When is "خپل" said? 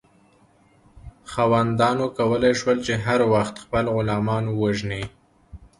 3.63-3.85